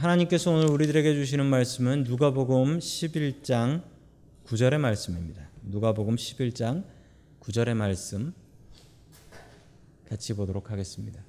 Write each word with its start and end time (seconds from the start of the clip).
하나님께서 0.00 0.50
오늘 0.50 0.70
우리들에게 0.70 1.12
주시는 1.12 1.44
말씀은 1.44 2.04
누가복음 2.04 2.78
11장 2.78 3.82
9절의 4.46 4.78
말씀입니다. 4.78 5.50
누가복음 5.62 6.16
11장 6.16 6.84
9절의 7.40 7.74
말씀 7.74 8.32
같이 10.08 10.32
보도록 10.32 10.70
하겠습니다. 10.70 11.22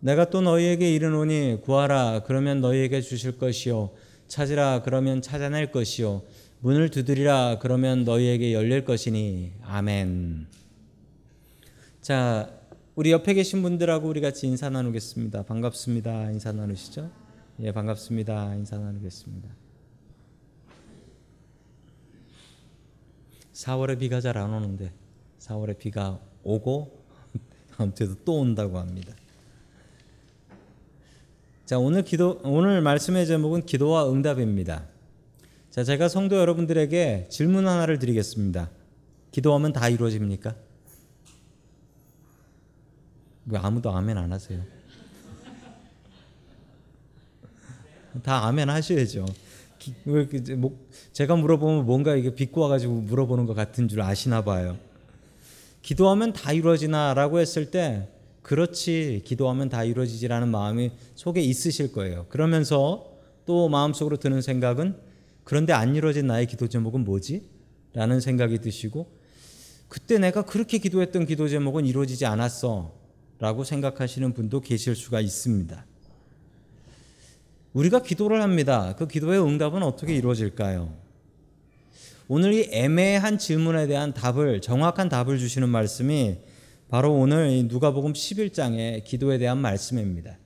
내가 0.00 0.28
또 0.28 0.40
너희에게 0.40 0.92
이르노니 0.92 1.60
구하라 1.62 2.24
그러면 2.26 2.60
너희에게 2.60 3.00
주실 3.00 3.38
것이요 3.38 3.92
찾으라 4.26 4.82
그러면 4.82 5.22
찾아낼 5.22 5.70
것이요 5.70 6.24
문을 6.58 6.88
두드리라 6.88 7.60
그러면 7.60 8.02
너희에게 8.02 8.52
열릴 8.52 8.84
것이니 8.84 9.52
아멘. 9.62 10.48
자, 12.00 12.50
우리 12.96 13.10
옆에 13.10 13.34
계신 13.34 13.60
분들하고 13.62 14.06
우리 14.06 14.20
같이 14.20 14.46
인사 14.46 14.70
나누겠습니다. 14.70 15.42
반갑습니다. 15.42 16.30
인사 16.30 16.52
나누시죠? 16.52 17.10
예, 17.60 17.72
반갑습니다. 17.72 18.54
인사 18.54 18.78
나누겠습니다. 18.78 19.48
4월에 23.52 23.98
비가 23.98 24.20
잘 24.20 24.36
안 24.36 24.52
오는데 24.52 24.92
4월에 25.40 25.76
비가 25.76 26.20
오고 26.44 27.04
다음 27.76 27.92
주에도 27.94 28.14
또 28.24 28.38
온다고 28.38 28.78
합니다. 28.78 29.12
자, 31.64 31.80
오늘 31.80 32.04
기도 32.04 32.40
오늘 32.44 32.80
말씀의 32.80 33.26
제목은 33.26 33.66
기도와 33.66 34.08
응답입니다. 34.08 34.86
자, 35.70 35.82
제가 35.82 36.08
성도 36.08 36.36
여러분들에게 36.36 37.26
질문 37.28 37.66
하나를 37.66 37.98
드리겠습니다. 37.98 38.70
기도하면 39.32 39.72
다 39.72 39.88
이루어집니까? 39.88 40.54
왜 43.46 43.58
아무도 43.58 43.90
아멘 43.90 44.16
안 44.16 44.32
하세요? 44.32 44.60
다 48.22 48.46
아멘 48.46 48.70
하셔야죠. 48.70 49.26
왜 50.06 50.28
제가 51.12 51.36
물어보면 51.36 51.84
뭔가 51.84 52.14
이게 52.14 52.34
비꼬아 52.34 52.68
가지고 52.68 52.94
물어보는 52.94 53.46
것 53.46 53.54
같은 53.54 53.88
줄 53.88 54.00
아시나 54.00 54.42
봐요. 54.44 54.78
기도하면 55.82 56.32
다 56.32 56.52
이루어지나라고 56.52 57.40
했을 57.40 57.70
때 57.70 58.08
그렇지 58.42 59.22
기도하면 59.24 59.68
다 59.68 59.84
이루어지지라는 59.84 60.48
마음이 60.48 60.92
속에 61.14 61.40
있으실 61.40 61.92
거예요. 61.92 62.26
그러면서 62.28 63.06
또 63.46 63.68
마음속으로 63.68 64.16
드는 64.16 64.40
생각은 64.40 64.96
그런데 65.44 65.72
안 65.74 65.94
이루어진 65.94 66.26
나의 66.26 66.46
기도 66.46 66.68
제목은 66.68 67.04
뭐지? 67.04 67.50
라는 67.92 68.20
생각이 68.20 68.60
드시고 68.60 69.12
그때 69.88 70.18
내가 70.18 70.44
그렇게 70.44 70.78
기도했던 70.78 71.26
기도 71.26 71.48
제목은 71.48 71.84
이루어지지 71.84 72.24
않았어 72.26 73.03
라고 73.44 73.62
생각하시는 73.62 74.32
분도 74.32 74.62
계실 74.62 74.96
수가 74.96 75.20
있습니다. 75.20 75.84
우리가 77.74 78.00
기도를 78.00 78.40
합니다. 78.40 78.94
그 78.96 79.06
기도의 79.06 79.38
응답은 79.38 79.82
어떻게 79.82 80.16
이루어질까요? 80.16 80.90
오늘 82.26 82.54
이 82.54 82.70
애매한 82.72 83.36
질문에 83.36 83.86
대한 83.86 84.14
답을 84.14 84.62
정확한 84.62 85.10
답을 85.10 85.38
주시는 85.38 85.68
말씀이 85.68 86.38
바로 86.88 87.12
오늘 87.12 87.66
누가복음 87.68 88.14
11장의 88.14 89.04
기도에 89.04 89.36
대한 89.36 89.58
말씀입니다. 89.58 90.38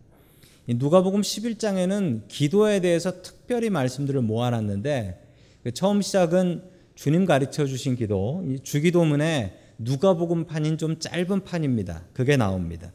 누가복음 0.67 1.21
11장에는 1.21 2.23
기도에 2.27 2.81
대해서 2.81 3.23
특별히 3.23 3.71
말씀들을 3.71 4.23
모아놨는데 4.23 5.23
그 5.63 5.71
처음 5.71 6.03
시작은 6.03 6.65
주님 6.97 7.27
가르쳐 7.27 7.65
주신 7.65 7.95
기도, 7.95 8.45
주기도문에 8.65 9.57
누가복음 9.79 10.45
판인 10.45 10.77
좀 10.77 10.99
짧은 10.99 11.45
판입니다. 11.45 12.05
그게 12.13 12.37
나옵니다. 12.37 12.93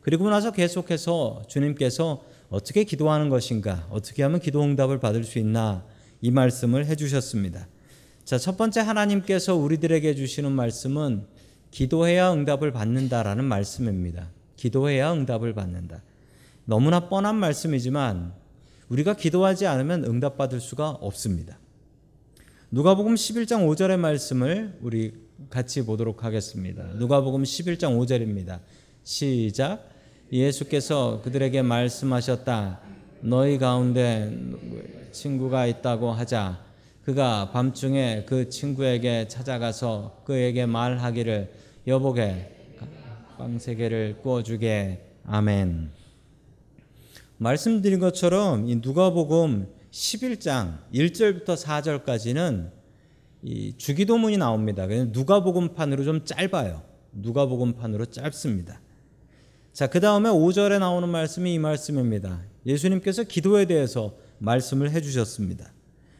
그리고 0.00 0.28
나서 0.30 0.50
계속해서 0.50 1.42
주님께서 1.46 2.24
어떻게 2.48 2.84
기도하는 2.84 3.28
것인가, 3.28 3.86
어떻게 3.90 4.22
하면 4.22 4.40
기도 4.40 4.62
응답을 4.62 4.98
받을 4.98 5.24
수 5.24 5.38
있나 5.38 5.84
이 6.20 6.30
말씀을 6.30 6.86
해주셨습니다. 6.86 7.68
자, 8.24 8.38
첫 8.38 8.56
번째 8.56 8.80
하나님께서 8.80 9.54
우리들에게 9.56 10.14
주시는 10.14 10.52
말씀은 10.52 11.26
기도해야 11.70 12.32
응답을 12.32 12.72
받는다라는 12.72 13.44
말씀입니다. 13.44 14.30
기도해야 14.56 15.12
응답을 15.12 15.54
받는다. 15.54 16.02
너무나 16.64 17.08
뻔한 17.08 17.36
말씀이지만 17.36 18.32
우리가 18.88 19.14
기도하지 19.14 19.66
않으면 19.66 20.04
응답받을 20.04 20.60
수가 20.60 20.90
없습니다. 20.90 21.58
누가복음 22.70 23.14
11장 23.14 23.66
5절의 23.66 23.98
말씀을 23.98 24.78
우리 24.82 25.14
같이 25.50 25.84
보도록 25.84 26.24
하겠습니다. 26.24 26.84
누가복음 26.94 27.42
11장 27.42 27.98
5절입니다. 27.98 28.60
시작. 29.04 29.88
예수께서 30.32 31.20
그들에게 31.22 31.62
말씀하셨다. 31.62 32.80
너희 33.20 33.58
가운데 33.58 34.36
친구가 35.12 35.66
있다고 35.66 36.12
하자. 36.12 36.64
그가 37.04 37.50
밤중에 37.52 38.24
그 38.26 38.48
친구에게 38.48 39.28
찾아가서 39.28 40.22
그에게 40.24 40.66
말하기를 40.66 41.52
여보게 41.86 42.48
빵 43.38 43.58
세 43.58 43.74
개를 43.74 44.18
구워 44.22 44.42
주게 44.42 45.04
아멘. 45.26 45.90
말씀드린 47.38 47.98
것처럼 47.98 48.68
이 48.68 48.76
누가복음 48.76 49.66
11장 49.90 50.78
1절부터 50.94 51.56
4절까지는 51.56 52.81
이 53.42 53.74
주기도문이 53.76 54.36
나옵니다. 54.36 54.86
누가복음판으로 54.86 56.04
좀 56.04 56.24
짧아요. 56.24 56.82
누가복음판으로 57.12 58.06
짧습니다. 58.06 58.80
자, 59.72 59.88
그 59.88 60.00
다음에 60.00 60.28
5절에 60.28 60.78
나오는 60.78 61.08
말씀이 61.08 61.54
이 61.54 61.58
말씀입니다. 61.58 62.40
예수님께서 62.64 63.24
기도에 63.24 63.64
대해서 63.64 64.14
말씀을 64.38 64.90
해주셨습니다. 64.92 65.72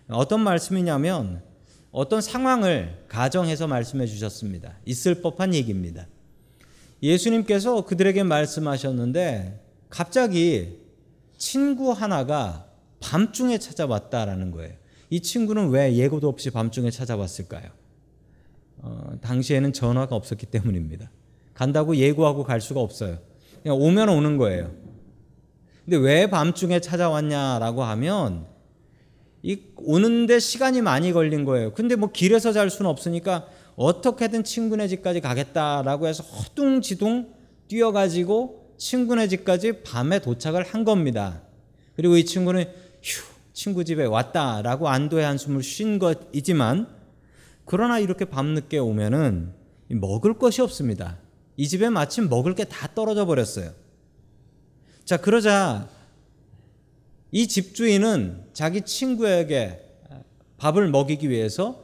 어떤 0.09 0.41
말씀이냐면 0.41 1.43
어떤 1.93 2.21
상황을 2.21 3.05
가정해서 3.09 3.67
말씀해 3.67 4.07
주셨습니다. 4.07 4.79
있을 4.87 5.23
법한 5.23 5.55
얘기입니다. 5.55 6.07
예수님께서 7.03 7.85
그들에게 7.85 8.23
말씀하셨는데 8.23 9.61
갑자기 9.91 10.79
친구 11.37 11.93
하나가 11.93 12.67
밤중에 13.01 13.59
찾아왔다라는 13.59 14.51
거예요. 14.53 14.82
이 15.13 15.21
친구는 15.21 15.69
왜 15.69 15.95
예고도 15.95 16.27
없이 16.27 16.49
밤중에 16.49 16.91
찾아왔을까요? 16.91 17.65
어, 18.79 19.13
당시에는 19.21 19.75
전화가 19.75 20.17
없었기 20.17 20.47
때문입니다. 20.47 21.11
간다고 21.53 21.97
예고하고 21.97 22.45
갈 22.45 22.63
수가 22.63 22.81
없어요. 22.81 23.19
그냥 23.63 23.77
오면 23.79 24.09
오는 24.09 24.39
거예요. 24.39 24.73
근데 25.85 25.99
왜 25.99 26.31
밤중에 26.31 26.81
찾아왔냐라고 26.81 27.83
하면 27.85 28.47
이 29.43 29.61
오는데 29.77 30.39
시간이 30.39 30.81
많이 30.81 31.13
걸린 31.13 31.45
거예요. 31.45 31.75
근데 31.75 31.95
뭐 31.95 32.11
길에서 32.11 32.55
잘 32.55 32.71
수는 32.71 32.91
없으니까 32.91 33.49
어떻게든 33.77 34.45
친구네 34.45 34.89
집까지 34.89 35.21
가겠다라고 35.21 36.07
해서 36.07 36.23
허둥지둥 36.23 37.35
뛰어가지고 37.69 38.77
친구네 38.79 39.29
집까지 39.29 39.83
밤에 39.83 40.21
도착을 40.21 40.63
한 40.63 40.85
겁니다. 40.85 41.43
그리고 41.97 42.17
이 42.17 42.25
친구는 42.25 42.65
휴 43.03 43.32
친구 43.53 43.85
집에 43.85 44.05
왔다라고 44.05 44.89
안도의 44.89 45.25
한숨을 45.25 45.63
쉰 45.63 45.99
것이지만 45.99 46.89
그러나 47.65 47.99
이렇게 47.99 48.25
밤늦게 48.25 48.79
오면은 48.79 49.53
먹을 49.91 50.39
것이 50.39 50.63
없습니다. 50.63 51.19
이 51.57 51.69
집에 51.69 51.91
마침 51.91 52.29
먹을 52.29 52.55
게 52.55 52.65
다 52.65 52.89
떨어져 52.95 53.27
버렸어요. 53.27 53.73
자 55.05 55.17
그러자 55.19 55.89
이 57.31 57.47
집주인은 57.47 58.45
자기 58.53 58.83
친구에게 58.83 59.81
밥을 60.57 60.89
먹이기 60.89 61.29
위해서 61.29 61.83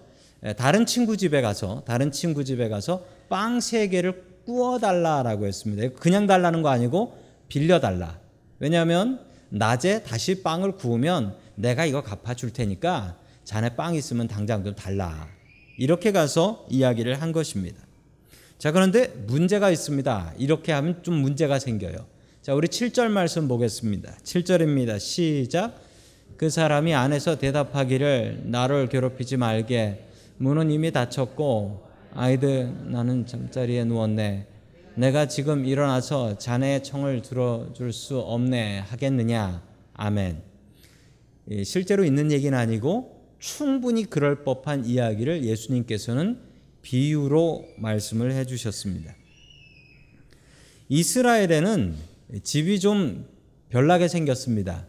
다른 0.56 0.86
친구 0.86 1.16
집에 1.16 1.40
가서 1.42 1.82
다른 1.84 2.12
친구 2.12 2.44
집에 2.44 2.69
가서 2.69 3.04
빵 3.28 3.60
세 3.60 3.88
개를 3.88 4.25
구워 4.46 4.78
달라라고 4.78 5.46
했습니다. 5.46 5.94
그냥 5.98 6.26
달라는 6.26 6.62
거 6.62 6.70
아니고 6.70 7.19
빌려 7.48 7.81
달라. 7.81 8.19
왜냐하면 8.58 9.20
낮에 9.50 10.02
다시 10.02 10.43
빵을 10.43 10.76
구우면 10.76 11.37
내가 11.58 11.84
이거 11.84 12.02
갚아줄 12.02 12.52
테니까 12.52 13.16
자네 13.44 13.75
빵 13.75 13.94
있으면 13.94 14.28
당장 14.28 14.62
좀 14.64 14.75
달라. 14.75 15.28
이렇게 15.76 16.12
가서 16.12 16.66
이야기를 16.70 17.20
한 17.20 17.32
것입니다. 17.32 17.81
자, 18.58 18.72
그런데 18.72 19.08
문제가 19.26 19.70
있습니다. 19.70 20.34
이렇게 20.38 20.72
하면 20.72 21.02
좀 21.02 21.14
문제가 21.14 21.58
생겨요. 21.58 22.06
자, 22.43 22.55
우리 22.55 22.69
7절 22.69 23.08
말씀 23.08 23.49
보겠습니다. 23.49 24.12
7절입니다. 24.22 25.00
시작. 25.00 25.81
그 26.37 26.49
사람이 26.50 26.94
안에서 26.94 27.38
대답하기를 27.38 28.43
나를 28.46 28.88
괴롭히지 28.88 29.37
말게. 29.37 30.05
문은 30.37 30.70
이미 30.70 30.93
닫혔고 30.93 31.88
아이들 32.14 32.72
나는 32.87 33.26
잠자리에 33.26 33.84
누웠네. 33.84 34.46
내가 34.94 35.26
지금 35.26 35.64
일어나서 35.64 36.38
자네의 36.38 36.84
청을 36.84 37.22
들어줄 37.22 37.93
수 37.93 38.19
없네 38.19 38.81
하겠느냐. 38.81 39.62
아멘. 39.94 40.43
실제로 41.64 42.04
있는 42.04 42.30
얘기는 42.30 42.56
아니고 42.56 43.18
충분히 43.38 44.04
그럴 44.04 44.44
법한 44.44 44.84
이야기를 44.84 45.44
예수님께서는 45.44 46.38
비유로 46.82 47.66
말씀을 47.78 48.32
해 48.32 48.44
주셨습니다. 48.44 49.14
이스라엘에는 50.88 51.94
집이 52.42 52.80
좀 52.80 53.26
별나게 53.68 54.08
생겼습니다. 54.08 54.86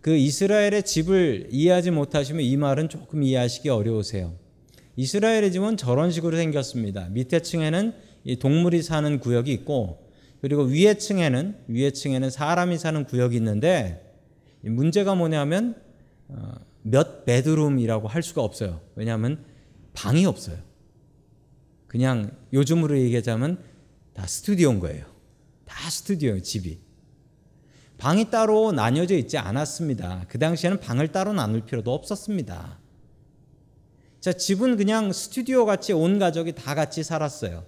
그 0.00 0.16
이스라엘의 0.16 0.84
집을 0.84 1.48
이해하지 1.50 1.90
못하시면 1.90 2.42
이 2.42 2.56
말은 2.56 2.88
조금 2.88 3.22
이해하시기 3.22 3.68
어려우세요. 3.68 4.34
이스라엘의 4.96 5.52
집은 5.52 5.76
저런 5.76 6.10
식으로 6.10 6.36
생겼습니다. 6.36 7.08
밑에 7.10 7.40
층에는 7.40 7.92
동물이 8.38 8.82
사는 8.82 9.18
구역이 9.18 9.52
있고 9.52 10.06
그리고 10.40 10.62
위에 10.62 10.94
층에는 10.94 11.56
위에 11.68 11.90
층에는 11.90 12.30
사람이 12.30 12.78
사는 12.78 13.04
구역이 13.04 13.36
있는데 13.36 14.05
문제가 14.70 15.14
뭐냐면 15.14 15.80
어, 16.28 16.54
몇 16.82 17.24
베드룸이라고 17.24 18.08
할 18.08 18.22
수가 18.22 18.42
없어요. 18.42 18.80
왜냐하면 18.94 19.44
방이 19.92 20.26
없어요. 20.26 20.58
그냥 21.86 22.36
요즘으로 22.52 22.98
얘기하자면 22.98 23.62
다 24.12 24.26
스튜디오인 24.26 24.80
거예요. 24.80 25.06
다 25.64 25.90
스튜디오 25.90 26.38
집이. 26.40 26.78
방이 27.98 28.30
따로 28.30 28.72
나뉘어져 28.72 29.16
있지 29.16 29.38
않았습니다. 29.38 30.26
그 30.28 30.38
당시에는 30.38 30.80
방을 30.80 31.12
따로 31.12 31.32
나눌 31.32 31.62
필요도 31.64 31.92
없었습니다. 31.92 32.78
자, 34.20 34.32
집은 34.32 34.76
그냥 34.76 35.12
스튜디오 35.12 35.64
같이 35.64 35.92
온 35.92 36.18
가족이 36.18 36.52
다 36.52 36.74
같이 36.74 37.02
살았어요. 37.02 37.64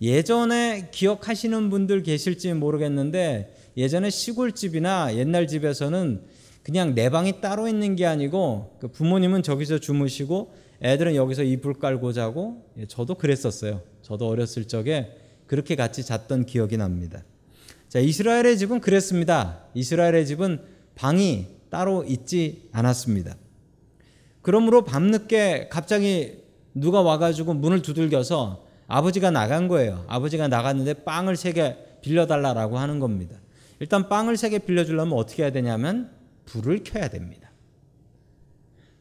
예전에 0.00 0.88
기억하시는 0.90 1.70
분들 1.70 2.02
계실지 2.02 2.54
모르겠는데 2.54 3.54
예전에 3.76 4.10
시골집이나 4.10 5.16
옛날 5.16 5.46
집에서는 5.46 6.22
그냥 6.62 6.94
내 6.94 7.08
방이 7.08 7.40
따로 7.40 7.68
있는 7.68 7.96
게 7.96 8.06
아니고 8.06 8.76
그 8.80 8.88
부모님은 8.88 9.42
저기서 9.42 9.78
주무시고 9.78 10.52
애들은 10.82 11.14
여기서 11.14 11.42
이불 11.42 11.74
깔고 11.74 12.12
자고 12.12 12.64
예, 12.78 12.86
저도 12.86 13.14
그랬었어요. 13.14 13.82
저도 14.02 14.28
어렸을 14.28 14.66
적에 14.66 15.16
그렇게 15.46 15.76
같이 15.76 16.04
잤던 16.04 16.46
기억이 16.46 16.76
납니다. 16.76 17.22
자, 17.88 17.98
이스라엘의 17.98 18.56
집은 18.58 18.80
그랬습니다. 18.80 19.64
이스라엘의 19.74 20.26
집은 20.26 20.60
방이 20.94 21.46
따로 21.70 22.04
있지 22.04 22.68
않았습니다. 22.72 23.36
그러므로 24.42 24.84
밤늦게 24.84 25.68
갑자기 25.70 26.38
누가 26.74 27.02
와가지고 27.02 27.54
문을 27.54 27.82
두들겨서 27.82 28.64
아버지가 28.86 29.30
나간 29.30 29.68
거예요. 29.68 30.04
아버지가 30.08 30.48
나갔는데 30.48 30.94
빵을 31.04 31.36
세 31.36 31.52
개 31.52 31.76
빌려달라라고 32.02 32.78
하는 32.78 32.98
겁니다. 32.98 33.36
일단 33.80 34.08
빵을 34.08 34.36
세 34.36 34.50
개 34.50 34.58
빌려주려면 34.58 35.18
어떻게 35.18 35.42
해야 35.42 35.50
되냐면 35.50 36.10
불을 36.46 36.84
켜야 36.84 37.08
됩니다. 37.08 37.50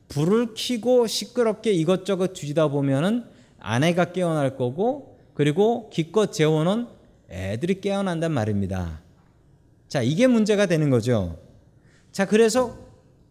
불을 0.07 0.53
켜고 0.55 1.05
시끄럽게 1.05 1.71
이것저것 1.71 2.33
뒤지다 2.33 2.69
보면은 2.69 3.25
아내가 3.59 4.11
깨어날 4.11 4.55
거고 4.55 5.19
그리고 5.33 5.89
기껏 5.91 6.31
재워놓은 6.31 6.87
애들이 7.29 7.79
깨어난단 7.81 8.31
말입니다. 8.31 9.01
자, 9.87 10.01
이게 10.01 10.27
문제가 10.27 10.65
되는 10.65 10.89
거죠. 10.89 11.39
자, 12.11 12.25
그래서 12.25 12.77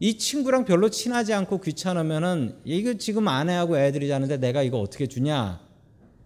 이 0.01 0.17
친구랑 0.17 0.65
별로 0.65 0.89
친하지 0.89 1.35
않고 1.35 1.61
귀찮으면은 1.61 2.61
이거 2.65 2.95
지금 2.95 3.27
아내하고 3.27 3.79
애들이 3.79 4.07
자는데 4.07 4.37
내가 4.37 4.63
이거 4.63 4.79
어떻게 4.81 5.07
주냐? 5.07 5.61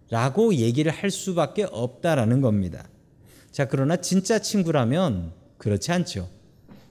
라고 0.09 0.53
얘기를 0.53 0.91
할 0.91 1.09
수밖에 1.09 1.63
없다라는 1.71 2.41
겁니다. 2.41 2.87
자, 3.53 3.65
그러나 3.65 3.97
진짜 3.97 4.39
친구라면 4.39 5.31
그렇지 5.59 5.91
않죠. 5.91 6.27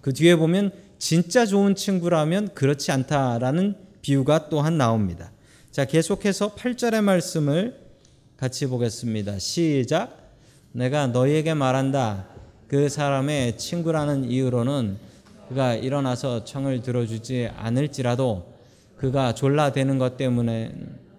그 0.00 0.14
뒤에 0.14 0.36
보면 0.36 0.70
진짜 0.96 1.44
좋은 1.44 1.74
친구라면 1.74 2.54
그렇지 2.54 2.92
않다라는 2.92 3.74
비유가 4.00 4.48
또한 4.48 4.78
나옵니다. 4.78 5.32
자, 5.72 5.84
계속해서 5.84 6.54
8절의 6.54 7.02
말씀을 7.02 7.80
같이 8.36 8.66
보겠습니다. 8.68 9.40
시작. 9.40 10.36
내가 10.70 11.08
너희에게 11.08 11.52
말한다. 11.54 12.28
그 12.68 12.88
사람의 12.88 13.58
친구라는 13.58 14.30
이유로는 14.30 14.98
그가 15.48 15.74
일어나서 15.74 16.44
청을 16.44 16.82
들어주지 16.82 17.50
않을지라도 17.56 18.54
그가 18.96 19.34
졸라대는 19.34 19.98
것 19.98 20.16
때문에 20.16 20.72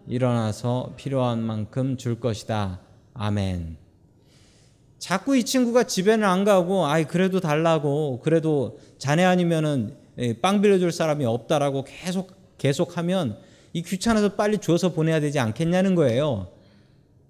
일어나서 0.07 0.93
필요한 0.95 1.43
만큼 1.43 1.97
줄 1.97 2.21
것이다. 2.21 2.79
아멘. 3.13 3.83
자꾸 5.03 5.35
이 5.35 5.43
친구가 5.43 5.83
집에는 5.83 6.25
안 6.25 6.45
가고 6.45 6.85
아이 6.85 7.03
그래도 7.03 7.41
달라고 7.41 8.21
그래도 8.23 8.79
자네 8.97 9.25
아니면은 9.25 9.97
예, 10.17 10.31
빵 10.31 10.61
빌려줄 10.61 10.93
사람이 10.93 11.25
없다라고 11.25 11.83
계속 11.83 12.31
계속하면 12.57 13.37
이 13.73 13.81
귀찮아서 13.81 14.35
빨리 14.35 14.59
줘서 14.59 14.93
보내야 14.93 15.19
되지 15.19 15.39
않겠냐는 15.39 15.95
거예요. 15.95 16.53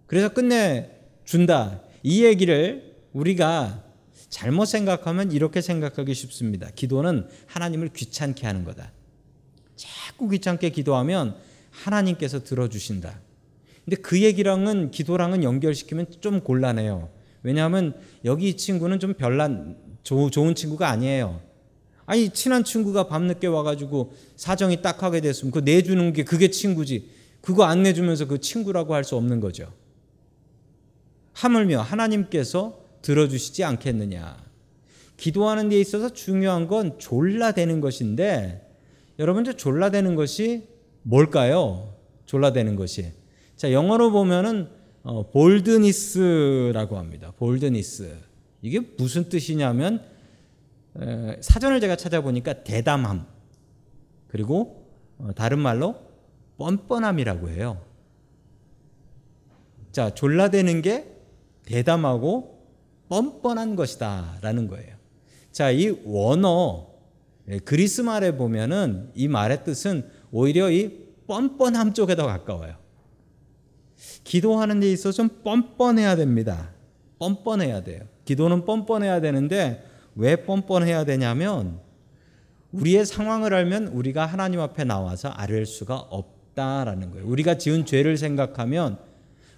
그래서 0.05 0.29
끝내 0.29 0.91
준다. 1.25 1.81
이 2.03 2.23
얘기를 2.23 2.93
우리가 3.11 3.83
잘못 4.29 4.65
생각하면 4.65 5.31
이렇게 5.31 5.59
생각하기 5.59 6.13
쉽습니다. 6.13 6.69
기도는 6.75 7.27
하나님을 7.47 7.89
귀찮게 7.89 8.45
하는 8.45 8.65
거다. 8.65 8.91
자꾸 9.75 10.29
귀찮게 10.29 10.69
기도하면 10.69 11.37
하나님께서 11.71 12.43
들어주신다. 12.43 13.19
근데 13.83 13.95
그 13.95 14.21
얘기랑은 14.21 14.91
기도랑은 14.91 15.43
연결시키면 15.43 16.05
좀 16.21 16.41
곤란해요. 16.41 17.22
왜냐하면 17.43 17.93
여기 18.25 18.49
이 18.49 18.57
친구는 18.57 18.99
좀 18.99 19.13
별난 19.13 19.77
좋은 20.03 20.55
친구가 20.55 20.89
아니에요. 20.89 21.41
아니 22.05 22.29
친한 22.29 22.63
친구가 22.63 23.07
밤늦게 23.07 23.47
와가지고 23.47 24.13
사정이 24.35 24.81
딱하게 24.81 25.21
됐으면 25.21 25.51
그 25.51 25.59
내주는 25.59 26.11
게 26.13 26.23
그게 26.23 26.49
친구지. 26.49 27.09
그거 27.41 27.65
안 27.65 27.83
내주면서 27.83 28.25
그 28.27 28.39
친구라고 28.39 28.93
할 28.93 29.03
수 29.03 29.15
없는 29.15 29.39
거죠. 29.39 29.71
하물며 31.33 31.81
하나님께서 31.81 32.79
들어주시지 33.01 33.63
않겠느냐. 33.63 34.37
기도하는 35.17 35.69
데 35.69 35.79
있어서 35.79 36.09
중요한 36.09 36.67
건 36.67 36.97
졸라대는 36.99 37.81
것인데 37.81 38.69
여러분 39.19 39.43
저 39.43 39.53
졸라대는 39.53 40.15
것이 40.15 40.67
뭘까요? 41.03 41.95
졸라대는 42.25 42.75
것이. 42.75 43.11
자 43.55 43.71
영어로 43.71 44.11
보면은 44.11 44.69
어, 45.03 45.29
볼드니스라고 45.31 46.97
합니다. 46.97 47.33
볼드니스. 47.37 48.17
이게 48.61 48.79
무슨 48.97 49.27
뜻이냐면 49.27 50.01
에, 50.99 51.37
사전을 51.41 51.81
제가 51.81 51.97
찾아보니까 51.97 52.63
대담함 52.63 53.25
그리고 54.27 54.87
어, 55.17 55.29
다른 55.35 55.59
말로 55.59 55.95
뻔뻔함이라고 56.57 57.49
해요. 57.49 57.81
자 59.91 60.13
졸라대는 60.13 60.81
게 60.81 61.05
대담하고 61.65 62.65
뻔뻔한 63.09 63.75
것이다라는 63.75 64.67
거예요. 64.67 64.95
자 65.51 65.71
이 65.71 65.89
원어 66.05 66.87
그리스 67.65 68.01
말에 68.01 68.35
보면은 68.37 69.11
이 69.13 69.27
말의 69.27 69.65
뜻은 69.65 70.09
오히려 70.31 70.71
이 70.71 71.13
뻔뻔함 71.27 71.93
쪽에 71.93 72.15
더 72.15 72.25
가까워요. 72.25 72.82
기도하는 74.23 74.79
데 74.79 74.91
있어서 74.91 75.15
좀 75.15 75.29
뻔뻔해야 75.43 76.15
됩니다. 76.15 76.69
뻔뻔해야 77.19 77.83
돼요. 77.83 78.01
기도는 78.25 78.65
뻔뻔해야 78.65 79.21
되는데 79.21 79.83
왜 80.15 80.35
뻔뻔해야 80.37 81.05
되냐면 81.05 81.79
우리의 82.71 83.05
상황을 83.05 83.53
알면 83.53 83.87
우리가 83.87 84.25
하나님 84.25 84.59
앞에 84.59 84.83
나와서 84.83 85.29
아뢰 85.29 85.63
수가 85.65 85.95
없다라는 85.95 87.11
거예요. 87.11 87.27
우리가 87.27 87.57
지은 87.57 87.85
죄를 87.85 88.17
생각하면 88.17 88.97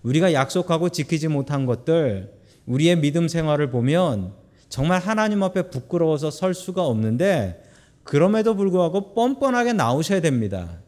우리가 0.03 0.33
약속하고 0.33 0.89
지키지 0.89 1.27
못한 1.27 1.65
것들 1.65 2.33
우리의 2.65 2.97
믿음 2.99 3.27
생활을 3.27 3.71
보면 3.71 4.33
정말 4.69 4.99
하나님 4.99 5.43
앞에 5.43 5.69
부끄러워서 5.69 6.31
설 6.31 6.53
수가 6.53 6.85
없는데 6.85 7.63
그럼에도 8.03 8.55
불구하고 8.55 9.13
뻔뻔하게 9.13 9.73
나오셔야 9.73 10.21
됩니다. 10.21 10.79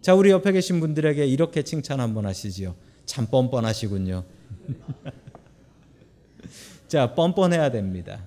자, 0.00 0.14
우리 0.14 0.30
옆에 0.30 0.52
계신 0.52 0.80
분들에게 0.80 1.26
이렇게 1.26 1.62
칭찬 1.62 2.00
한번 2.00 2.26
하시지요. 2.26 2.74
참 3.04 3.26
뻔뻔하시군요. 3.26 4.24
자, 6.88 7.14
뻔뻔해야 7.14 7.70
됩니다. 7.70 8.22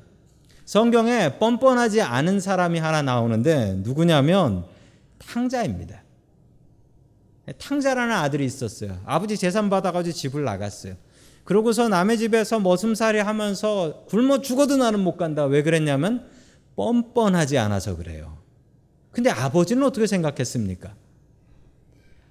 성경에 0.66 1.40
뻔뻔하지 1.40 2.02
않은 2.02 2.40
사람이 2.40 2.80
하나 2.80 3.02
나오는데 3.02 3.76
누구냐면 3.80 4.66
탕자입니다. 5.18 6.04
탕자라는 7.58 8.14
아들이 8.14 8.46
있었어요. 8.46 9.00
아버지 9.06 9.38
재산 9.38 9.70
받아가지고 9.70 10.14
집을 10.14 10.44
나갔어요. 10.44 10.96
그러고서 11.44 11.90
남의 11.90 12.20
집에서 12.20 12.60
머슴살이 12.60 13.20
하면서 13.20 14.06
굶어 14.08 14.42
죽어도 14.42 14.78
나는 14.78 15.02
못 15.02 15.18
간다. 15.18 15.44
왜 15.46 15.62
그랬냐면 15.62 16.26
뻔뻔하지 16.76 17.58
않아서 17.58 17.98
그래요. 17.98 18.38
근데 19.12 19.30
아버지는 19.30 19.84
어떻게 19.84 20.08
생각했습니까? 20.08 20.96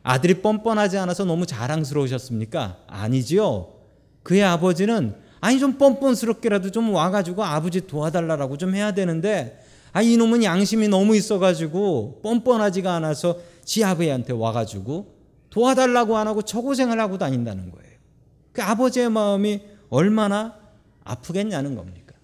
아들이 0.03 0.35
뻔뻔하지 0.43 0.99
않아서 0.99 1.25
너무 1.25 1.47
자랑스러우셨습니까? 1.47 2.79
아니지요. 2.87 3.73
그의 4.23 4.43
아버지는 4.43 5.15
아니 5.41 5.59
좀 5.59 5.79
뻔뻔스럽게라도 5.79 6.71
좀 6.71 6.93
와가지고 6.93 7.43
아버지 7.45 7.87
도와달라고 7.87 8.57
좀 8.59 8.75
해야 8.75 8.93
되는데 8.93 9.61
아 9.93 10.01
이놈은 10.01 10.43
양심이 10.45 10.89
너무 10.89 11.17
있어가지고 11.17 12.21
뻔뻔하지가 12.23 12.95
않아서 12.97 13.39
지 13.65 13.85
아버지한테 13.85 14.33
와가지고 14.33 15.15
도와달라고 15.51 16.17
안 16.17 16.29
하고 16.29 16.43
저고생을 16.43 16.99
하고 16.99 17.19
다닌다는 17.19 17.71
거예요. 17.71 17.93
그 18.53 18.63
아버지의 18.63 19.11
마음이 19.11 19.63
얼마나 19.91 20.57
아프겠냐는 21.05 21.75
겁니까? 21.75 22.15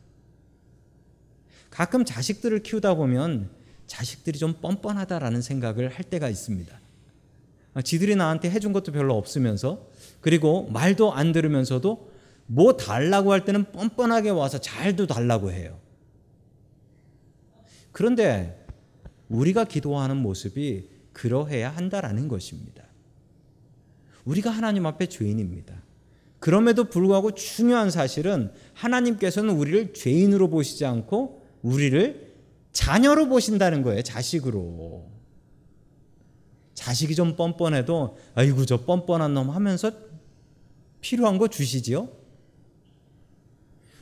가끔 1.71 2.05
자식들을 2.05 2.63
키우다 2.63 2.95
보면 2.95 3.51
자식들이 3.87 4.39
좀 4.39 4.55
뻔뻔하다라는 4.55 5.43
생각을 5.43 5.91
할 5.91 6.05
때가 6.05 6.29
있습니다. 6.29 6.79
아, 7.79 7.83
지들이 7.83 8.17
나한테 8.17 8.51
해준 8.51 8.73
것도 8.73 8.91
별로 8.91 9.17
없으면서 9.17 9.87
그리고 10.21 10.69
말도 10.73 11.13
안 11.13 11.31
들으면서도 11.31 12.11
뭐 12.47 12.77
달라고 12.77 13.31
할 13.31 13.45
때는 13.45 13.71
뻔뻔하게 13.71 14.31
와서 14.31 14.59
잘도 14.59 15.07
달라고 15.07 15.53
해요. 15.53 15.79
그런데 17.93 18.67
우리가 19.29 19.63
기도하는 19.63 20.17
모습이 20.17 20.89
그러해야 21.13 21.71
한다라는 21.71 22.27
것입니다. 22.27 22.83
우리가 24.25 24.51
하나님 24.51 24.85
앞에 24.85 25.07
죄인입니다. 25.07 25.81
그럼에도 26.41 26.83
불구하고 26.83 27.31
중요한 27.37 27.93
사실은 27.93 28.51
하나님께서는 28.75 29.55
우리를 29.55 29.95
죄인으로 29.95 30.51
보시지 30.51 30.85
않고 30.85 31.47
우리를 31.63 32.35
자녀로 32.73 33.29
보신다는 33.29 33.83
거예요. 33.83 34.03
자식으로. 34.03 35.18
자식이 36.79 37.17
좀 37.17 37.35
뻔뻔해도 37.35 38.17
아이고 38.37 38.65
저 38.65 38.77
뻔뻔한 38.85 39.35
놈 39.35 39.51
하면서 39.51 39.91
필요한 41.01 41.37
거 41.37 41.49
주시지요. 41.49 42.09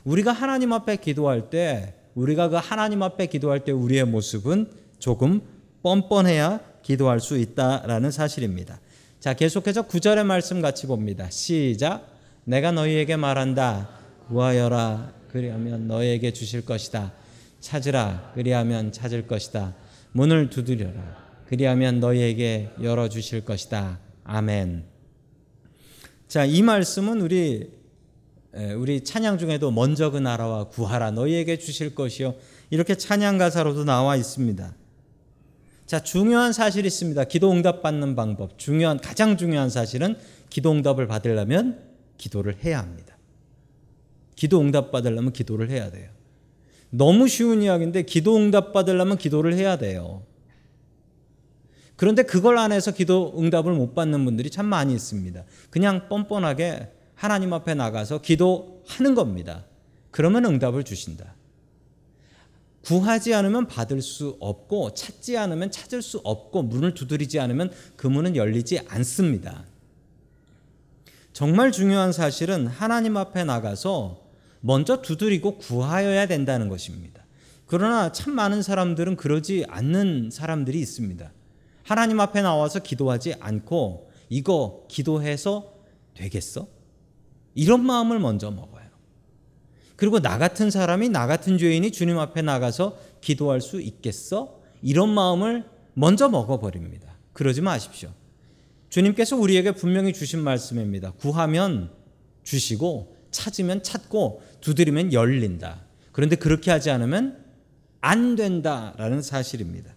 우리가 0.03 0.31
하나님 0.31 0.71
앞에 0.71 0.97
기도할 0.97 1.49
때 1.49 1.95
우리가 2.13 2.49
그 2.49 2.55
하나님 2.57 3.01
앞에 3.01 3.25
기도할 3.25 3.63
때 3.63 3.71
우리의 3.71 4.05
모습은 4.05 4.69
조금 4.99 5.41
뻔뻔해야 5.81 6.61
기도할 6.83 7.19
수 7.19 7.39
있다라는 7.39 8.11
사실입니다. 8.11 8.79
자, 9.19 9.33
계속해서 9.33 9.81
구절의 9.81 10.23
말씀 10.23 10.61
같이 10.61 10.85
봅니다. 10.85 11.27
시작. 11.31 12.07
내가 12.43 12.71
너희에게 12.71 13.15
말한다. 13.15 13.89
구하여라. 14.27 15.13
그리하면 15.31 15.87
너희에게 15.87 16.31
주실 16.31 16.63
것이다. 16.63 17.11
찾으라. 17.59 18.33
그리하면 18.35 18.91
찾을 18.91 19.27
것이다. 19.27 19.73
문을 20.11 20.51
두드려라. 20.51 21.26
그리하면 21.47 21.99
너희에게 21.99 22.71
열어 22.81 23.09
주실 23.09 23.45
것이다. 23.45 23.99
아멘. 24.23 24.85
자, 26.27 26.43
이 26.43 26.61
말씀은 26.61 27.21
우리 27.21 27.71
우리 28.75 29.03
찬양 29.03 29.37
중에도 29.37 29.71
먼저 29.71 30.09
그 30.09 30.17
나라와 30.17 30.65
구하라 30.65 31.11
너희에게 31.11 31.57
주실 31.57 31.93
것이요 31.95 32.35
이렇게 32.69 32.95
찬양 32.95 33.37
가사로도 33.37 33.85
나와 33.85 34.15
있습니다. 34.15 34.75
자, 35.85 35.99
중요한 36.01 36.51
사실이 36.51 36.85
있습니다. 36.87 37.23
기도 37.25 37.51
응답 37.51 37.81
받는 37.81 38.15
방법. 38.17 38.59
중요한 38.59 38.99
가장 38.99 39.37
중요한 39.37 39.69
사실은 39.69 40.17
기도 40.49 40.71
응답을 40.71 41.07
받으려면 41.07 41.81
기도를 42.17 42.57
해야 42.65 42.79
합니다. 42.79 43.15
기도 44.35 44.59
응답 44.59 44.91
받으려면 44.91 45.31
기도를 45.31 45.69
해야 45.69 45.89
돼요. 45.89 46.09
너무 46.89 47.29
쉬운 47.29 47.61
이야기인데 47.61 48.03
기도 48.03 48.35
응답 48.35 48.73
받으려면 48.73 49.17
기도를 49.17 49.53
해야 49.53 49.77
돼요. 49.77 50.23
그런데 51.97 52.23
그걸 52.23 52.57
안 52.57 52.71
해서 52.71 52.91
기도 52.91 53.33
응답을 53.37 53.73
못 53.73 53.93
받는 53.93 54.23
분들이 54.23 54.49
참 54.49 54.67
많이 54.67 54.93
있습니다. 54.93 55.43
그냥 55.69 56.07
뻔뻔하게 56.07 56.91
하나님 57.15 57.51
앞에 57.51 57.73
나가서 57.73 58.21
기도하는 58.21 59.15
겁니다. 59.15 59.65
그러면 60.11 60.45
응답을 60.45 60.83
주신다. 60.83 61.33
구하지 62.83 63.33
않으면 63.33 63.67
받을 63.67 64.01
수 64.01 64.37
없고 64.39 64.93
찾지 64.93 65.37
않으면 65.37 65.71
찾을 65.71 66.01
수 66.01 66.19
없고 66.23 66.63
문을 66.63 66.93
두드리지 66.93 67.39
않으면 67.39 67.71
그 67.95 68.07
문은 68.07 68.35
열리지 68.35 68.79
않습니다. 68.87 69.65
정말 71.33 71.71
중요한 71.71 72.13
사실은 72.13 72.67
하나님 72.67 73.17
앞에 73.17 73.43
나가서 73.43 74.21
먼저 74.61 75.01
두드리고 75.01 75.57
구하여야 75.57 76.27
된다는 76.27 76.69
것입니다. 76.69 77.25
그러나 77.65 78.11
참 78.11 78.33
많은 78.33 78.61
사람들은 78.61 79.17
그러지 79.17 79.65
않는 79.67 80.29
사람들이 80.31 80.79
있습니다. 80.79 81.31
하나님 81.87 82.19
앞에 82.19 82.41
나와서 82.41 82.79
기도하지 82.79 83.35
않고 83.39 84.11
이거 84.27 84.85
기도해서 84.89 85.71
되겠어? 86.15 86.67
이런 87.55 87.85
마음을 87.85 88.19
먼저 88.19 88.51
먹어요. 88.51 88.87
그리고 89.95 90.19
나 90.19 90.37
같은 90.37 90.69
사람이 90.69 91.07
나 91.07 91.27
같은 91.27 91.57
죄인이 91.57 91.89
주님 91.91 92.19
앞에 92.19 92.41
나가서 92.41 92.97
기도할 93.21 93.61
수 93.61 93.79
있겠어? 93.79 94.59
이런 94.81 95.09
마음을 95.09 95.63
먼저 95.93 96.27
먹어버립니다. 96.27 97.15
그러지 97.31 97.61
마십시오. 97.61 98.11
주님께서 98.89 99.37
우리에게 99.37 99.71
분명히 99.71 100.11
주신 100.11 100.41
말씀입니다. 100.41 101.11
구하면 101.11 101.91
주시고 102.43 103.15
찾으면 103.31 103.81
찾고 103.81 104.41
두드리면 104.59 105.13
열린다. 105.13 105.85
그런데 106.11 106.35
그렇게 106.35 106.69
하지 106.69 106.91
않으면 106.91 107.45
안 108.01 108.35
된다라는 108.35 109.21
사실입니다. 109.21 109.96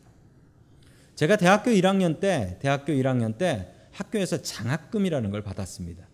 제가 1.21 1.37
대학교 1.37 1.71
1학년 1.71 2.19
때 2.19 2.57
대학교 2.63 2.95
1학년 2.95 3.37
때 3.37 3.69
학교에서 3.93 4.41
장학금이라는 4.41 5.31
걸 5.31 5.43
받았습니다. 5.43 6.09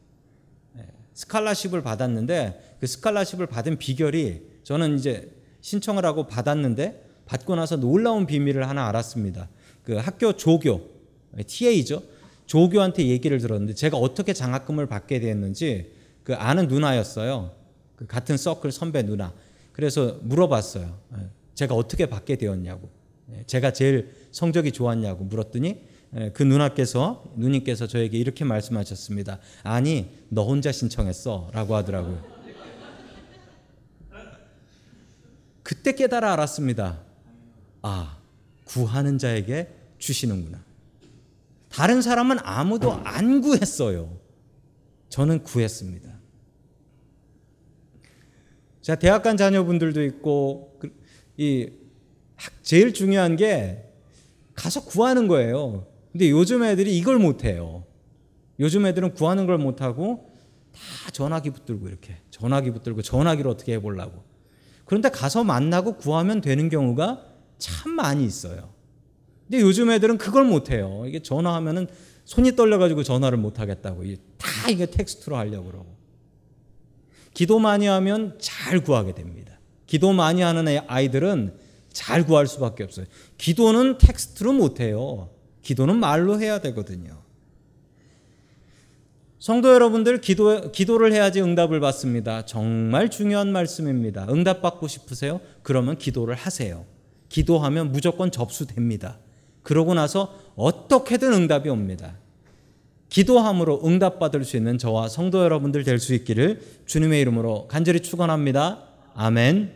스칼라십을 1.15 1.81
받았는데 1.85 2.79
그 2.81 2.89
스칼라십을 2.89 3.47
받은 3.47 3.79
비결이 3.79 4.43
저는 4.65 4.99
이제 4.99 5.31
신청을 5.61 6.05
하고 6.05 6.27
받았는데 6.27 7.05
받고 7.25 7.55
나서 7.55 7.77
놀라운 7.77 8.27
비밀을 8.27 8.69
하나 8.69 8.89
알았습니다. 8.89 9.49
그 9.85 9.95
학교 9.95 10.33
조교 10.33 10.91
TA죠. 11.47 12.03
조교한테 12.47 13.07
얘기를 13.07 13.39
들었는데 13.39 13.75
제가 13.75 13.99
어떻게 13.99 14.33
장학금을 14.33 14.87
받게 14.87 15.21
됐는지 15.21 15.93
그 16.25 16.35
아는 16.35 16.67
누나였어요. 16.67 17.55
그 17.95 18.07
같은 18.07 18.37
서클 18.37 18.73
선배 18.73 19.05
누나. 19.05 19.33
그래서 19.73 20.19
물어봤어요. 20.23 20.99
예, 21.17 21.29
제가 21.55 21.77
어떻게 21.77 22.07
받게 22.07 22.35
되었냐고. 22.35 22.91
예, 23.33 23.45
제가 23.47 23.73
제일 23.73 24.15
성적이 24.31 24.73
좋았냐고 24.73 25.25
물었더니 25.25 25.83
예, 26.17 26.31
그 26.33 26.43
누나께서 26.43 27.33
누님께서 27.37 27.87
저에게 27.87 28.19
이렇게 28.19 28.45
말씀하셨습니다. 28.45 29.41
아니 29.63 30.11
너 30.29 30.45
혼자 30.45 30.73
신청했어라고 30.73 31.75
하더라고요. 31.75 32.37
그때 35.63 35.93
깨달아 35.93 36.35
알았습니다. 36.35 37.01
아 37.83 38.19
구하는 38.65 39.19
자에게 39.19 39.69
주시는구나. 39.99 40.65
다른 41.69 42.03
사람은 42.03 42.39
아무도 42.43 42.93
안 42.93 43.41
구했어요. 43.41 44.17
저는 45.09 45.43
구했습니다. 45.43 46.17
자 48.81 48.95
대학 48.95 49.25
간 49.25 49.37
자녀분들도 49.37 50.05
있고 50.05 50.77
그, 50.79 50.97
이 51.37 51.69
제일 52.63 52.93
중요한 52.93 53.37
게 53.37 53.85
가서 54.55 54.85
구하는 54.85 55.29
거예요. 55.29 55.87
근데 56.13 56.31
요즘 56.31 56.63
애들이 56.65 56.97
이걸 56.97 57.19
못 57.19 57.45
해요. 57.45 57.85
요즘 58.59 58.87
애들은 58.87 59.15
구하는 59.15 59.47
걸 59.47 59.59
못 59.59 59.83
하고 59.83 60.31
다 60.73 61.11
전화기 61.11 61.51
붙들고 61.51 61.89
이렇게 61.89 62.17
전화기 62.31 62.71
붙들고 62.71 63.03
전화기를 63.03 63.51
어떻게 63.51 63.75
해 63.75 63.81
보려고. 63.81 64.25
그런데 64.85 65.09
가서 65.09 65.45
만나고 65.45 65.97
구하면 65.97 66.41
되는 66.41 66.69
경우가 66.69 67.25
참 67.59 67.93
많이 67.93 68.25
있어요. 68.25 68.73
근데 69.49 69.61
요즘 69.61 69.91
애들은 69.91 70.19
그걸 70.19 70.45
못 70.45 70.71
해요. 70.71 71.05
이게 71.07 71.21
전화하면은 71.23 71.87
손이 72.25 72.57
떨려 72.57 72.79
가지고 72.79 73.03
전화를 73.03 73.39
못 73.39 73.61
하겠다고. 73.61 74.03
다 74.39 74.71
이게 74.71 74.87
텍스트로 74.87 75.37
하려고 75.37 75.67
그러고. 75.71 75.97
기도 77.35 77.59
많이 77.59 77.87
하면 77.87 78.37
잘 78.41 78.81
구하게 78.81 79.15
됩니다. 79.15 79.59
기도 79.87 80.13
많이 80.13 80.43
하는 80.43 80.67
아이들은 80.87 81.55
잘 81.97 82.27
구할 82.27 82.47
수밖에 82.47 82.85
없어요. 82.85 83.07
기도는 83.39 83.97
텍스트로 83.97 84.53
못해요. 84.53 85.31
기도는 85.63 85.97
말로 85.97 86.39
해야 86.39 86.61
되거든요. 86.61 87.23
성도 89.39 89.73
여러분들 89.73 90.21
기도 90.21 90.73
기도를 90.73 91.15
해야지 91.15 91.41
응답을 91.41 91.81
받습니다. 91.81 92.45
정말 92.45 93.09
중요한 93.11 93.51
말씀입니다. 93.51 94.27
응답 94.29 94.61
받고 94.61 94.89
싶으세요? 94.89 95.41
그러면 95.63 95.97
기도를 95.97 96.35
하세요. 96.35 96.85
기도하면 97.31 97.93
무조건 97.93 98.31
접수됩니다. 98.31 99.19
그러고 99.63 99.95
나서 99.95 100.39
어떻게든 100.55 101.33
응답이 101.33 101.71
옵니다. 101.71 102.19
기도함으로 103.09 103.81
응답받을 103.87 104.45
수 104.45 104.59
있는 104.59 104.77
저와 104.77 105.09
성도 105.09 105.43
여러분들 105.43 105.83
될 105.83 105.99
수 105.99 106.13
있기를 106.13 106.61
주님의 106.85 107.23
이름으로 107.23 107.69
간절히 107.69 108.01
축원합니다. 108.01 108.83
아멘. 109.15 109.76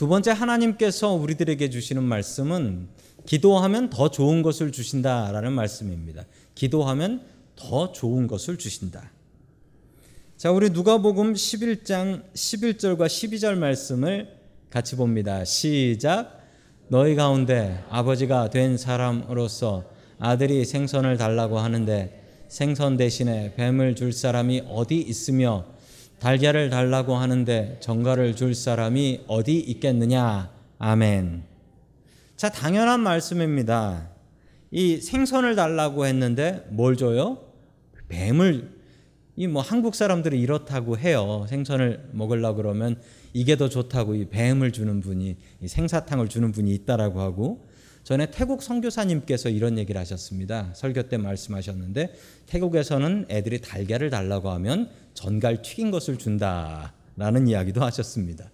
두 0.00 0.08
번째 0.08 0.30
하나님께서 0.30 1.12
우리들에게 1.12 1.68
주시는 1.68 2.02
말씀은 2.02 2.88
기도하면 3.26 3.90
더 3.90 4.10
좋은 4.10 4.40
것을 4.40 4.72
주신다라는 4.72 5.52
말씀입니다. 5.52 6.24
기도하면 6.54 7.20
더 7.54 7.92
좋은 7.92 8.26
것을 8.26 8.56
주신다. 8.56 9.10
자, 10.38 10.52
우리 10.52 10.70
누가복음 10.70 11.34
11장 11.34 12.22
11절과 12.32 13.08
12절 13.08 13.58
말씀을 13.58 14.34
같이 14.70 14.96
봅니다. 14.96 15.44
시작. 15.44 16.46
너희 16.88 17.14
가운데 17.14 17.84
아버지가 17.90 18.48
된 18.48 18.78
사람으로서 18.78 19.84
아들이 20.18 20.64
생선을 20.64 21.18
달라고 21.18 21.58
하는데 21.58 22.24
생선 22.48 22.96
대신에 22.96 23.52
뱀을 23.54 23.96
줄 23.96 24.14
사람이 24.14 24.62
어디 24.66 24.98
있으며 24.98 25.66
달걀을 26.20 26.68
달라고 26.68 27.16
하는데 27.16 27.78
정갈을 27.80 28.36
줄 28.36 28.54
사람이 28.54 29.22
어디 29.26 29.58
있겠느냐? 29.58 30.52
아멘. 30.78 31.44
자, 32.36 32.50
당연한 32.50 33.00
말씀입니다. 33.00 34.10
이 34.70 34.98
생선을 34.98 35.56
달라고 35.56 36.06
했는데 36.06 36.66
뭘 36.70 36.96
줘요? 36.96 37.38
뱀을 38.08 38.80
이 39.36 39.46
뭐 39.46 39.62
한국 39.62 39.94
사람들이 39.94 40.38
이렇다고 40.38 40.98
해요. 40.98 41.46
생선을 41.48 42.10
먹으려 42.12 42.52
그러면 42.52 43.00
이게 43.32 43.56
더 43.56 43.70
좋다고 43.70 44.14
이 44.14 44.28
뱀을 44.28 44.70
주는 44.72 45.00
분이 45.00 45.36
이 45.62 45.68
생사탕을 45.68 46.28
주는 46.28 46.52
분이 46.52 46.70
있다라고 46.74 47.20
하고 47.20 47.66
전에 48.04 48.30
태국 48.30 48.62
선교사님께서 48.62 49.50
이런 49.50 49.78
얘기를 49.78 50.00
하셨습니다. 50.00 50.72
설교 50.74 51.04
때 51.04 51.18
말씀하셨는데 51.18 52.14
태국에서는 52.46 53.26
애들이 53.28 53.60
달걀을 53.60 54.10
달라고 54.10 54.50
하면 54.50 54.90
전갈 55.14 55.62
튀긴 55.62 55.90
것을 55.90 56.16
준다라는 56.16 57.48
이야기도 57.48 57.82
하셨습니다. 57.82 58.50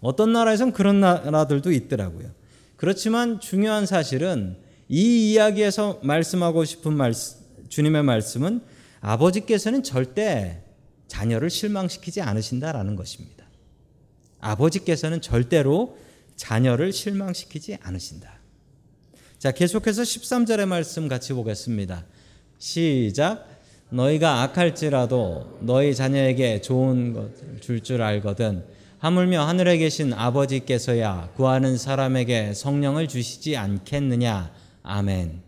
어떤 0.00 0.32
나라에선 0.32 0.72
그런 0.72 1.00
나라들도 1.00 1.72
있더라고요. 1.72 2.30
그렇지만 2.76 3.40
중요한 3.40 3.86
사실은 3.86 4.56
이 4.88 5.32
이야기에서 5.32 6.00
말씀하고 6.02 6.64
싶은 6.64 6.92
말씀, 6.92 7.38
주님의 7.68 8.02
말씀은 8.02 8.60
아버지께서는 9.00 9.82
절대 9.82 10.62
자녀를 11.08 11.50
실망시키지 11.50 12.20
않으신다라는 12.20 12.96
것입니다. 12.96 13.46
아버지께서는 14.40 15.20
절대로 15.20 15.96
자녀를 16.36 16.92
실망시키지 16.92 17.78
않으신다. 17.80 18.35
자, 19.38 19.52
계속해서 19.52 20.00
13절의 20.00 20.64
말씀 20.64 21.08
같이 21.08 21.34
보겠습니다. 21.34 22.06
시작. 22.58 23.46
너희가 23.90 24.40
악할지라도 24.42 25.58
너희 25.60 25.94
자녀에게 25.94 26.62
좋은 26.62 27.12
것을 27.12 27.60
줄줄 27.60 28.00
알거든 28.00 28.64
하물며 28.98 29.44
하늘에 29.44 29.76
계신 29.76 30.14
아버지께서야 30.14 31.32
구하는 31.36 31.76
사람에게 31.76 32.54
성령을 32.54 33.08
주시지 33.08 33.58
않겠느냐. 33.58 34.54
아멘. 34.82 35.42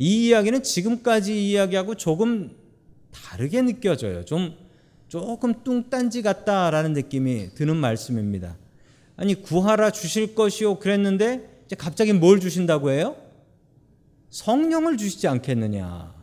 이 0.00 0.26
이야기는 0.26 0.64
지금까지 0.64 1.48
이야기하고 1.48 1.94
조금 1.94 2.50
다르게 3.12 3.62
느껴져요. 3.62 4.24
좀 4.24 4.56
조금 5.06 5.62
뚱딴지 5.62 6.22
같다라는 6.22 6.92
느낌이 6.92 7.54
드는 7.54 7.76
말씀입니다. 7.76 8.56
아니 9.16 9.40
구하라 9.40 9.92
주실 9.92 10.34
것이요 10.34 10.80
그랬는데 10.80 11.62
이제 11.66 11.76
갑자기 11.76 12.12
뭘 12.12 12.40
주신다고 12.40 12.90
해요? 12.90 13.27
성령을 14.30 14.96
주시지 14.96 15.28
않겠느냐. 15.28 16.14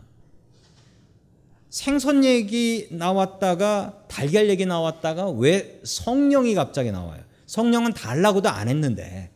생선 1.70 2.24
얘기 2.24 2.88
나왔다가 2.92 4.06
달걀 4.08 4.50
얘기 4.50 4.66
나왔다가 4.66 5.30
왜 5.30 5.82
성령이 5.84 6.56
갑자기 6.56 6.92
나와요? 6.92 7.22
성령은 7.48 7.94
달라고도 7.94 8.50
안 8.50 8.70
했는데 8.70 9.30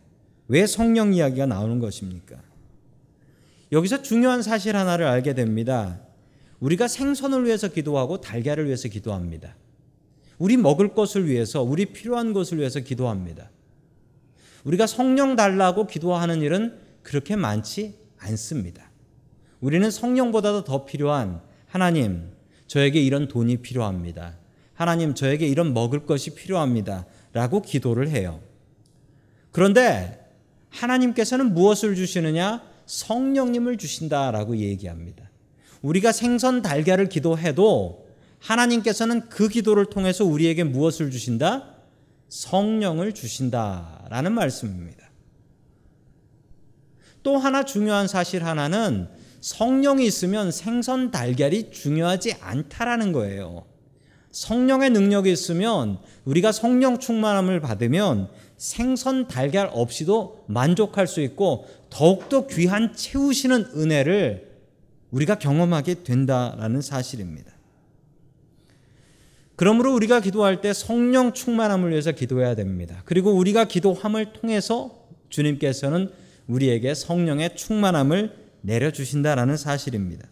왜 0.48 0.66
성령 0.66 1.14
이야기가 1.14 1.46
나오는 1.46 1.80
것입니까? 1.80 2.38
여기서 3.72 4.02
중요한 4.02 4.42
사실 4.42 4.76
하나를 4.76 5.06
알게 5.06 5.34
됩니다. 5.36 6.00
우리가 6.60 6.88
생선을 6.88 7.46
위해서 7.46 7.68
기도하고 7.68 8.22
달걀을 8.22 8.66
위해서 8.66 8.88
기도합니다. 8.88 9.56
우리 10.38 10.58
먹을 10.58 10.94
것을 10.94 11.28
위해서, 11.28 11.62
우리 11.62 11.88
필요한 11.88 12.34
것을 12.34 12.58
위해서 12.58 12.80
기도합니다. 12.80 13.50
우리가 14.64 14.88
성령 14.88 15.36
달라고 15.36 15.88
기도하는 15.88 16.42
일은 16.42 16.80
그렇게 17.04 17.36
많지 17.36 17.96
않습니다. 18.20 18.90
우리는 19.60 19.90
성령보다도 19.90 20.64
더 20.64 20.86
필요한 20.86 21.42
하나님, 21.68 22.32
저에게 22.68 23.02
이런 23.02 23.28
돈이 23.28 23.58
필요합니다. 23.58 24.38
하나님, 24.74 25.14
저에게 25.14 25.48
이런 25.48 25.74
먹을 25.74 26.05
것이 26.05 26.34
필요합니다. 26.34 27.05
라고 27.34 27.62
기도를 27.62 28.10
해요. 28.10 28.40
그런데 29.51 30.25
하나님께서는 30.70 31.53
무엇을 31.53 31.96
주시느냐? 31.96 32.64
성령님을 32.86 33.77
주신다라고 33.77 34.58
얘기합니다. 34.58 35.29
우리가 35.82 36.12
생선 36.12 36.62
달걀을 36.62 37.10
기도해도 37.10 38.08
하나님께서는 38.40 39.29
그 39.29 39.48
기도를 39.48 39.86
통해서 39.88 40.25
우리에게 40.25 40.64
무엇을 40.64 41.12
주신다? 41.12 41.75
성령을 42.29 43.14
주신다라는 43.14 44.32
말씀입니다. 44.34 44.99
또 47.24 47.38
하나 47.38 47.64
중요한 47.66 48.08
사실 48.08 48.46
하나는 48.46 49.08
성령이 49.42 50.05
있으면 50.05 50.51
생선 50.51 51.12
달걀이 51.12 51.72
중요하지 51.72 52.36
않다라는 52.42 53.12
거예요. 53.12 53.66
성령의 54.32 54.92
능력이 54.92 55.32
있으면 55.32 56.00
우리가 56.25 56.51
성령 56.51 57.00
충만함을 57.00 57.62
받으면 57.62 58.29
생선 58.58 59.27
달걀 59.27 59.70
없이도 59.72 60.46
만족할 60.48 61.08
수 61.08 61.22
있고 61.22 61.66
더욱더 61.90 62.46
귀한 62.48 62.94
채우시는 62.94 63.72
은혜를 63.75 64.50
우리가 65.12 65.40
경험하게 65.40 66.03
된다라는 66.03 66.82
사실입니다. 66.82 67.51
그러므로 69.55 69.94
우리가 69.94 70.20
기도할 70.22 70.62
때 70.62 70.72
성령 70.72 71.34
충만함을 71.34 71.90
위해서 71.90 72.12
기도해야 72.12 72.55
됩니다. 72.55 73.01
그리고 73.05 73.32
우리가 73.32 73.66
기도함을 73.66 74.34
통해서 74.34 75.08
주님께서는 75.29 76.12
우리에게 76.50 76.94
성령의 76.94 77.55
충만함을 77.55 78.35
내려주신다라는 78.62 79.55
사실입니다. 79.55 80.27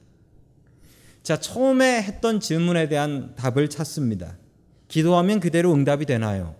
자, 1.23 1.39
처음에 1.39 2.01
했던 2.01 2.39
질문에 2.39 2.89
대한 2.89 3.36
답을 3.36 3.69
찾습니다. 3.69 4.38
기도하면 4.88 5.39
그대로 5.39 5.73
응답이 5.73 6.06
되나요? 6.06 6.56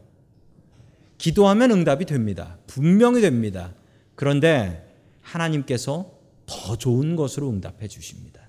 기도하면 1.18 1.72
응답이 1.72 2.06
됩니다. 2.06 2.58
분명히 2.68 3.22
됩니다. 3.22 3.74
그런데 4.16 4.86
하나님께서 5.22 6.12
더 6.46 6.78
좋은 6.78 7.16
것으로 7.16 7.50
응답해 7.50 7.88
주십니다. 7.88 8.48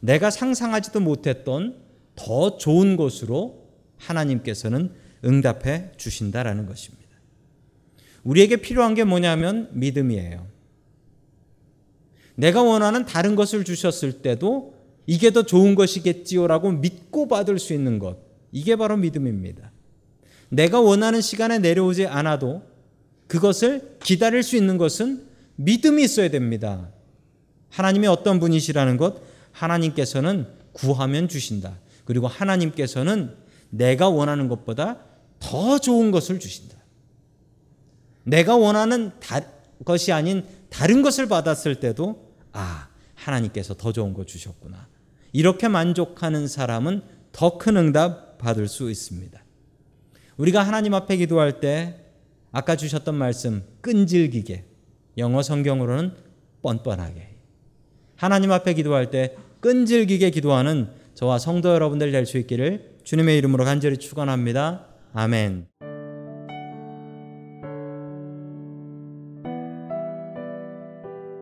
내가 0.00 0.30
상상하지도 0.30 1.00
못했던 1.00 1.82
더 2.14 2.56
좋은 2.56 2.96
것으로 2.96 3.68
하나님께서는 3.96 4.94
응답해 5.24 5.92
주신다라는 5.96 6.66
것입니다. 6.66 7.07
우리에게 8.24 8.56
필요한 8.56 8.94
게 8.94 9.04
뭐냐면 9.04 9.68
믿음이에요. 9.72 10.46
내가 12.34 12.62
원하는 12.62 13.04
다른 13.04 13.34
것을 13.34 13.64
주셨을 13.64 14.22
때도 14.22 14.74
이게 15.06 15.32
더 15.32 15.42
좋은 15.42 15.74
것이겠지요라고 15.74 16.72
믿고 16.72 17.28
받을 17.28 17.58
수 17.58 17.72
있는 17.72 17.98
것. 17.98 18.18
이게 18.52 18.76
바로 18.76 18.96
믿음입니다. 18.96 19.72
내가 20.50 20.80
원하는 20.80 21.20
시간에 21.20 21.58
내려오지 21.58 22.06
않아도 22.06 22.62
그것을 23.26 23.96
기다릴 24.02 24.42
수 24.42 24.56
있는 24.56 24.78
것은 24.78 25.26
믿음이 25.56 26.04
있어야 26.04 26.30
됩니다. 26.30 26.90
하나님이 27.70 28.06
어떤 28.06 28.40
분이시라는 28.40 28.96
것, 28.96 29.20
하나님께서는 29.52 30.46
구하면 30.72 31.28
주신다. 31.28 31.78
그리고 32.04 32.26
하나님께서는 32.26 33.34
내가 33.70 34.08
원하는 34.08 34.48
것보다 34.48 35.04
더 35.40 35.78
좋은 35.78 36.10
것을 36.10 36.38
주신다. 36.40 36.76
내가 38.28 38.56
원하는 38.56 39.10
것이 39.84 40.12
아닌 40.12 40.44
다른 40.70 41.02
것을 41.02 41.28
받았을 41.28 41.80
때도 41.80 42.32
아, 42.52 42.88
하나님께서 43.14 43.74
더 43.74 43.92
좋은 43.92 44.14
거 44.14 44.24
주셨구나. 44.24 44.88
이렇게 45.32 45.68
만족하는 45.68 46.46
사람은 46.46 47.02
더 47.32 47.58
큰 47.58 47.76
응답 47.76 48.38
받을 48.38 48.68
수 48.68 48.90
있습니다. 48.90 49.42
우리가 50.36 50.62
하나님 50.62 50.94
앞에 50.94 51.16
기도할 51.16 51.60
때 51.60 52.04
아까 52.52 52.76
주셨던 52.76 53.14
말씀 53.14 53.64
끈질기게 53.80 54.64
영어 55.18 55.42
성경으로는 55.42 56.14
뻔뻔하게 56.62 57.36
하나님 58.16 58.52
앞에 58.52 58.74
기도할 58.74 59.10
때 59.10 59.36
끈질기게 59.60 60.30
기도하는 60.30 60.90
저와 61.14 61.38
성도 61.38 61.70
여러분들 61.70 62.12
될 62.12 62.26
수 62.26 62.38
있기를 62.38 62.98
주님의 63.04 63.38
이름으로 63.38 63.64
간절히 63.64 63.96
축원합니다. 63.96 64.86
아멘. 65.12 65.87